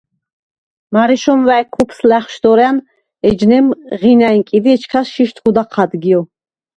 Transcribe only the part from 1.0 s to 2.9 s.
შომვა̈ჲ ქუფს ლა̈ხშდორან,